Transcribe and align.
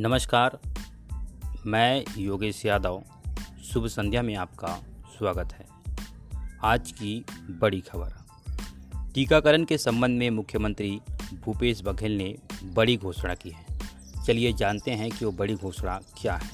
नमस्कार, 0.00 0.58
मैं 1.66 2.04
योगेश 2.18 2.66
यादव, 2.66 3.02
शुभ 3.64 3.86
संध्या 3.86 4.22
में 4.22 4.36
आपका 4.36 4.78
स्वागत 5.18 5.52
है। 5.52 5.66
आज 6.64 6.92
की 6.92 7.24
बड़ी 7.50 7.80
खबर। 7.80 8.12
टीकाकरण 9.14 9.64
के 9.64 9.78
संबंध 9.78 10.18
में 10.18 10.30
मुख्यमंत्री 10.30 11.00
भूपेश 11.44 11.82
बघेल 11.82 12.16
ने 12.16 12.36
बड़ी 12.64 12.96
घोषणा 12.96 13.34
की 13.34 13.50
है। 13.50 13.66
चलिए 14.26 14.52
जानते 14.52 14.90
हैं 14.90 15.10
कि 15.10 15.24
वो 15.24 15.32
बड़ी 15.32 15.54
घोषणा 15.54 16.00
क्या 16.20 16.34
है। 16.34 16.50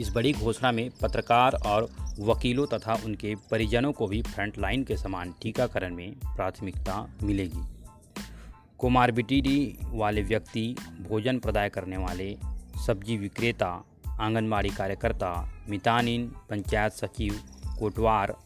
इस 0.00 0.10
बड़ी 0.10 0.32
घोषणा 0.32 0.72
में 0.72 0.90
पत्रकार 0.90 1.52
और 1.52 1.88
वकीलों 2.18 2.66
तथा 2.66 2.94
उनके 3.04 3.34
परिजनों 3.34 3.92
को 3.92 4.06
भी 4.06 4.22
फ्रंटलाइन 4.22 4.84
के 4.84 4.96
समान 4.96 5.34
टीकाकरण 5.42 5.94
में 5.94 6.12
प्राथमिकता 6.12 7.10
मिलेगी। 7.22 7.60
कोमार्बिडिटी 8.78 9.78
वाले 9.82 10.22
व्यक्ति 10.22 10.76
भोजन 11.08 11.38
प्रदाय 11.38 11.68
करने 11.68 11.96
वाले 11.96 12.38
सब्ज़ी 12.86 13.16
विक्रेता, 13.16 13.84
आंगनबाड़ी 14.20 14.68
कार्यकर्ता, 14.68 15.48
मितानिन, 15.68 16.26
पंचायत 16.26 16.92
सचिव, 16.92 17.40
कोटवार, 17.78 18.36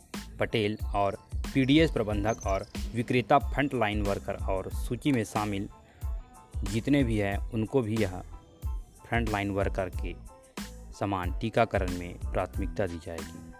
पटेल 0.40 0.78
और 0.94 1.18
पीडीएस 1.54 1.90
प्रबंधक 1.90 2.46
और 2.46 2.66
विक्रेता 2.94 3.38
फ्रंट 3.38 3.74
लाइन 3.74 4.02
वर्कर 4.02 4.34
और 4.34 4.70
सूची 4.70 5.12
में 5.12 5.24
शामिल। 5.24 5.68
जितने 6.56 7.04
भी 7.04 7.18
हैं, 7.18 7.50
उनको 7.50 7.82
भी 7.82 7.96
यह 7.96 8.22
फ्रंट 9.08 9.28
लाइन 9.28 9.50
वर्कर 9.50 9.88
के 9.88 10.14
समान 11.00 11.38
टीकाकरण 11.40 11.98
में 11.98 12.18
प्राथमिकता 12.18 12.86
दी 12.86 12.98
जाएगी। 13.06 13.54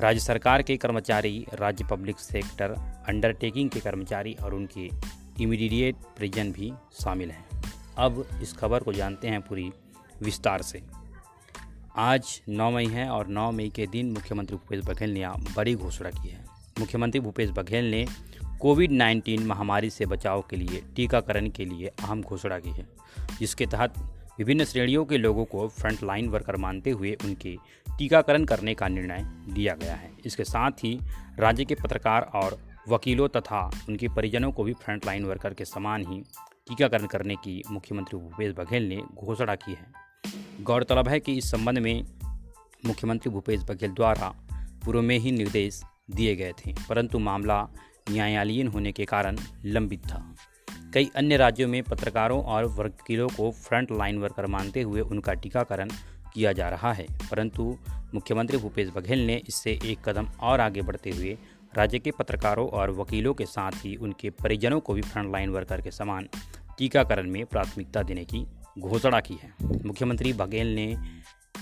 राज्य 0.00 0.20
सरकार 0.20 0.62
के 0.62 0.76
कर्मचारी, 0.76 1.46
राज्य 1.54 1.84
पब्लिक 1.84 2.18
सेक्टर 2.18 2.70
अंडरटेकिंग 3.08 3.70
के 3.70 3.80
कर्मचारी 3.80 4.34
और 4.34 4.54
उनके 4.54 4.90
इमीडिएट 5.40 5.94
परिजन 5.94 6.52
भी 6.52 6.72
शामिल 7.00 7.30
हैं। 7.30 7.55
अब 7.98 8.28
इस 8.42 8.52
खबर 8.52 8.82
को 8.82 8.92
जानते 8.92 9.28
हैं 9.28 9.40
पूरी 9.40 9.72
विस्तार 10.22 10.62
से। 10.62 10.82
आज 11.96 12.42
9 12.48 12.70
मई 12.70 12.86
है 12.86 13.08
और 13.08 13.26
9 13.26 13.52
मई 13.52 13.72
के 13.76 13.86
दिन 13.86 14.12
मुख्यमंत्री 14.12 14.56
भूपेश 14.56 14.84
बघेल 14.84 15.10
ने 15.10 15.26
बड़ी 15.28 15.74
घोषणा 15.74 16.10
की 16.10 16.28
है। 16.28 16.44
मुख्यमंत्री 16.78 17.20
भूपेश 17.20 17.50
बघेल 17.50 17.90
ने 17.90 18.06
कोविड 18.60 18.90
19 18.92 19.46
महामारी 19.46 19.90
से 19.90 20.06
बचाव 20.06 20.44
के 20.50 20.56
लिए, 20.56 20.82
टीकाकरण 20.96 21.50
के 21.50 21.64
लिए 21.64 21.86
अहम 21.86 22.22
घोषणा 22.22 22.58
की 22.58 22.70
है। 22.70 22.88
जिसके 23.40 23.66
तहत 23.66 23.94
विभिन्न 24.38 24.64
श्रेणियों 24.64 25.04
के 25.04 25.18
लोगों 25.18 25.44
को 25.44 25.68
फ्रंट 25.68 26.02
लाइन 26.02 26.28
वर्कर 26.28 26.56
मानते 26.56 26.90
हुए 26.90 27.16
उनके 27.24 27.56
टीकाकरण 27.98 28.44
करने 28.44 28.74
का 28.74 28.88
निर्णय 28.88 29.52
लिया 29.54 29.74
गया 29.74 29.94
है। 29.94 30.10
इसके 30.26 30.44
साथ 30.44 30.70
ही 30.70 31.00
राज्य 31.38 31.64
के 31.64 31.74
पत्रकार 31.74 32.22
और 32.22 32.58
वकीलों 32.88 33.28
तथा 33.28 33.70
उनके 33.88 34.08
परिजनों 34.08 34.52
को 34.52 34.64
भी 34.64 34.72
फ्रंटलाइन 34.72 35.24
वर्कर 35.24 35.54
के 35.54 35.64
समान 35.64 36.06
ही 36.06 36.22
टीकाकरण 36.66 37.06
करने 37.06 37.34
की 37.36 37.62
मुख्यमंत्री 37.70 38.18
भूपेश 38.18 38.54
बघेल 38.54 38.88
ने 38.88 38.96
घोषणा 39.14 39.54
की 39.54 39.72
है। 39.72 40.62
गौरतलब 40.62 41.08
है 41.08 41.18
कि 41.20 41.32
इस 41.32 41.50
संबंध 41.50 41.78
में 41.78 42.04
मुख्यमंत्री 42.86 43.30
भूपेश 43.32 43.62
बघेल 43.62 43.90
द्वारा 43.90 44.32
पूर्व 44.84 45.02
में 45.02 45.18
ही 45.18 45.32
निर्देश 45.32 45.80
दिए 46.10 46.34
गए 46.36 46.52
थे, 46.58 46.74
परंतु 46.88 47.18
मामला 47.18 47.62
न्यायालयीन 48.10 48.68
होने 48.68 48.92
के 48.92 49.04
कारण 49.04 49.38
लंबित 49.64 50.06
था। 50.06 50.22
कई 50.94 51.10
अन्य 51.16 51.36
राज्यों 51.36 51.68
में 51.68 51.82
पत्रकारों 51.82 52.42
और 52.44 52.66
वकीलों 52.74 53.28
को 53.28 53.50
फ्रंट 53.52 53.92
लाइन 53.92 54.18
वर्कर 54.18 54.46
मानते 54.46 54.82
हुए 54.82 55.00
उनका 55.00 55.34
टीकाकरण 55.34 55.90
किया 56.34 56.52
जा 56.52 56.68
रहा 56.68 56.92
है, 56.92 57.06
परंतु 57.30 57.76
मुख्यमंत्री 58.14 58.58
भूपेश 58.58 58.88
बघेल 58.88 59.26
ने 59.26 59.42
इससे 59.48 59.78
एक 59.84 60.08
कदम 60.08 60.28
और 60.40 60.60
आगे 60.60 60.82
बढ़ते 60.82 61.10
हुए 61.10 61.36
राज्य 61.76 61.98
के 61.98 62.10
पत्रकारों 62.10 62.68
और 62.68 62.90
वकीलों 62.90 63.34
के 63.34 63.46
साथ 63.46 63.72
ही 63.76 63.96
उनके 63.96 64.30
परिजनों 64.30 64.80
को 64.80 64.94
भी 64.94 65.02
फ्रंटलाइन 65.02 65.50
वर्कर 65.50 65.80
के 65.80 65.90
समान 65.90 66.28
टीकाकरण 66.78 67.30
में 67.30 67.46
प्राथमिकता 67.46 68.02
देने 68.02 68.24
की 68.24 68.46
घोषणा 68.78 69.20
की 69.20 69.34
है। 69.34 69.54
मुख्यमंत्री 69.84 70.32
बघेल 70.32 70.74
ने 70.74 70.96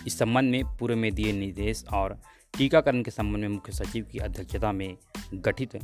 इस 0.07 0.19
संबंध 0.19 0.51
में 0.51 0.65
पूर्व 0.65 0.97
में 0.97 1.15
दिए 1.15 1.33
निर्देश 1.33 1.85
और 1.93 2.21
टीकाकरण 2.59 3.03
के 3.03 3.11
संबंध 3.11 3.43
में 3.43 3.49
मुख्य 3.49 3.73
सचिव 3.73 4.07
की 4.13 4.19
अध्यक्षता 4.19 4.73
में 4.73 4.97
गठित 5.35 5.81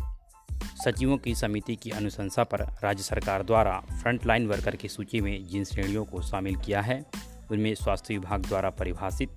सचिवों 0.85 1.19
की 1.19 1.35
समिति 1.35 1.77
की 1.77 1.91
अनुशंसा 1.91 2.45
पर 2.45 2.61
राज्य 2.61 3.03
सरकार 3.03 3.43
द्वारा 3.43 3.81
फ्रंटलाइन 3.81 4.47
वर्कर 4.47 4.77
की 4.77 4.89
सूची 4.89 5.21
में 5.21 5.47
जिन 5.47 5.65
श्रेणियों 5.65 6.05
को 6.05 6.23
शामिल 6.23 6.57
किया 6.57 6.81
है, 6.81 7.07
उनमें 7.51 7.75
स्वास्थ्य 7.75 8.15
विभाग 8.15 8.47
द्वारा 8.47 8.71
परिभाषित 8.71 9.31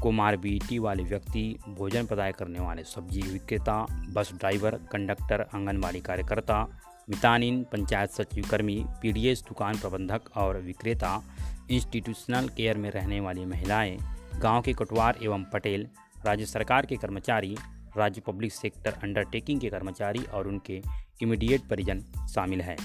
कोमारबीटी 0.00 0.78
वाले 0.78 1.02
व्यक्ति 1.02 1.58
भोजन 1.68 2.06
प्रदाय 2.06 2.32
करने 2.32 2.60
वाले 2.60 2.84
सब्ज़ी 2.84 3.22
विक्रेता, 3.22 3.86
बस 4.12 4.32
ड्राइवर, 4.34 4.74
कंडक्टर, 4.92 5.40
आंगनबाड़ी 5.54 6.00
कार्यकर्ता, 6.00 6.80
मितानिन, 7.10 7.62
पंचायत 7.64 8.10
सचिव 8.10 8.48
कर्मी 8.50 8.84
पीडीएस 9.02 9.42
दुकान 9.42 9.78
प्रबंधक 9.78 10.36
और 10.36 10.60
विक्रेता, 10.60 11.22
इंस्टीट्यूशनल 11.70 12.48
केयर 12.48 12.76
में 12.76 12.90
रहने 12.90 13.20
वाली 13.20 13.44
महिलाएँ, 13.44 13.98
गाँव 14.38 14.62
के 14.62 14.72
कटवार 14.72 15.18
एवं 15.22 15.44
पटेल, 15.44 15.88
राज्य 16.26 16.46
सरकार 16.46 16.86
के 16.86 16.96
कर्मचारी, 16.96 17.56
राज्य 17.96 18.20
पब्लिक 18.20 18.52
सेक्टर 18.52 18.90
अंडरटेकिंग 18.90 19.60
के 19.60 19.68
कर्मचारी 19.68 20.18
और 20.18 20.48
उनके 20.48 20.82
इमीडिएट 21.22 21.60
परिजन 21.60 22.00
शामिल 22.34 22.60
हैं। 22.60 22.76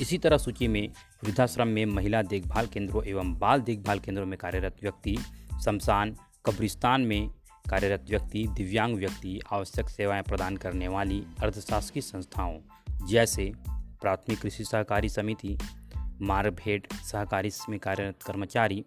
इसी 0.00 0.18
तरह 0.18 0.38
सूची 0.38 0.68
में 0.68 0.88
वृद्धाश्रम 1.24 1.68
में 1.68 1.86
महिला 1.86 2.22
देखभाल 2.22 2.66
केंद्रों 2.66 3.04
एवं 3.04 3.38
बाल 3.38 3.60
देखभाल 3.60 3.98
केंद्रों 3.98 4.26
में 4.26 4.38
कार्यरत 4.38 4.76
व्यक्ति 4.82 5.16
शमशान 5.64 6.16
कब्रिस्तान 6.46 7.00
में 7.00 7.28
कार्यरत 7.70 8.04
व्यक्ति, 8.08 8.48
दिव्यांग 8.48 8.96
व्यक्ति, 8.96 9.40
आवश्यक 9.52 9.88
सेवाएँ 9.88 10.22
प्रदान 10.22 10.56
करने 10.56 10.88
वाली 10.88 11.26
अर्धशासकीय 11.42 12.00
संस्थाओं 12.00 12.58
जैसे 13.06 13.52
प्राथमिक 14.02 14.40
कृषि 14.40 14.64
सहकारी 14.64 15.08
समिति 15.08 15.58
मारभेट 16.20 16.92
सहकारी 16.92 17.50
में 17.68 17.80
कार्यरत 17.80 18.22
कर्मचारी, 18.22 18.84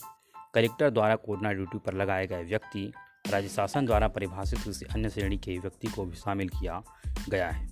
कलेक्टर 0.53 0.89
द्वारा 0.89 1.15
कोरोना 1.15 1.51
ड्यूटी 1.51 1.77
पर 1.77 1.93
लगाए 1.93 2.27
गए 2.27 2.43
व्यक्ति, 2.43 2.93
राज्य 3.29 3.49
शासन 3.49 3.85
द्वारा 3.85 4.07
परिभाषित 4.07 4.59
किसी 4.59 4.85
अन्य 4.85 5.09
श्रेणी 5.09 5.37
के 5.37 5.57
व्यक्ति 5.57 5.87
को 5.87 6.05
भी 6.05 6.15
शामिल 6.15 6.49
किया 6.49 6.83
गया 7.29 7.49
है। 7.49 7.67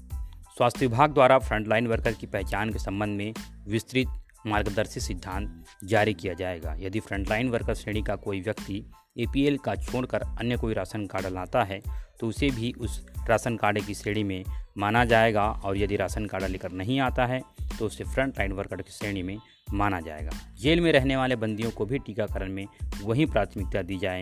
स्वास्थ्य 0.57 0.87
विभाग 0.87 1.13
द्वारा 1.13 1.39
फ्रंटलाइन 1.39 1.87
वर्कर 1.87 2.13
की 2.13 2.25
पहचान 2.25 2.69
के 2.69 2.79
संबंध 2.79 3.17
में 3.17 3.33
विस्तृत 3.67 4.22
मार्गदर्शी 4.47 4.99
सिद्धांत 4.99 5.65
जारी 5.83 6.13
किया 6.13 6.33
जाएगा। 6.33 6.75
यदि 6.79 6.99
फ्रंटलाइन 6.99 7.49
वर्कर 7.49 7.75
श्रेणी 7.75 8.01
का 8.01 8.15
कोई 8.15 8.41
व्यक्ति 8.41 8.83
एपीएल 9.17 9.57
का 9.57 9.75
छोड़कर 9.75 10.21
अन्य 10.39 10.57
कोई 10.57 10.73
राशन 10.73 11.05
कार्ड 11.05 11.25
लाता 11.25 11.63
है 11.63 11.81
तो 12.19 12.27
उसे 12.27 12.49
भी 12.49 12.71
उस 12.77 13.05
राशन 13.29 13.57
कार्ड 13.57 13.79
की 13.85 13.93
श्रेणी 13.93 14.23
में 14.23 14.43
माना 14.77 15.03
जाएगा 15.05 15.43
और 15.65 15.77
यदि 15.77 15.95
राशन 15.95 16.25
कार्ड 16.25 16.43
लेकर 16.43 16.71
नहीं 16.71 16.99
आता 16.99 17.25
है 17.25 17.41
तो 17.79 17.85
उसे 17.85 18.03
फ्रंट 18.03 18.39
लाइन 18.39 18.51
वर्कर 18.51 18.81
की 18.81 18.91
श्रेणी 18.91 19.23
में 19.23 19.37
माना 19.73 19.99
जाएगा। 19.99 20.31
जेल 20.61 20.81
में 20.81 20.91
रहने 20.91 21.15
वाले 21.17 21.35
बंदियों 21.35 21.71
को 21.71 21.85
भी 21.85 21.99
टीकाकरण 21.99 22.51
में 22.51 22.65
वही 23.03 23.25
प्राथमिकता 23.25 23.81
दी 23.81 23.97
जाए 23.97 24.21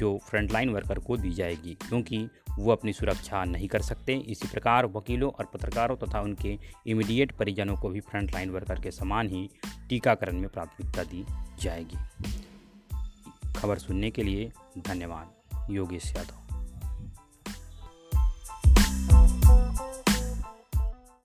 जो 0.00 0.18
फ्रंटलाइन 0.28 0.70
वर्कर 0.70 0.98
को 0.98 1.16
दी 1.16 1.30
जाएगी, 1.30 1.74
क्योंकि 1.74 2.18
वो 2.58 2.72
अपनी 2.72 2.92
सुरक्षा 2.92 3.44
नहीं 3.44 3.68
कर 3.68 3.82
सकते। 3.82 4.14
इसी 4.28 4.48
प्रकार 4.48 4.86
वकीलों 4.86 5.30
और 5.30 5.44
पत्रकारों 5.44 5.96
तथा 5.96 6.20
उनके 6.20 6.58
इमीडिएट 6.86 7.32
परिजनों 7.32 7.76
को 7.76 7.88
भी 7.88 8.00
फ्रंटलाइन 8.00 8.50
वर्कर 8.50 8.80
के 8.80 8.90
समान 8.90 9.28
ही 9.28 9.48
टीकाकरण 9.88 10.38
में 10.38 10.48
प्राथमिकता 10.48 11.04
दी 11.04 11.24
जाएगी। 11.62 11.96
खबर 13.56 13.78
सुनने 13.78 14.10
के 14.10 14.22
लिए 14.22 14.52
धन्यवाद। 14.78 15.70
योगेश 15.70 16.14
यादव। 16.16 16.39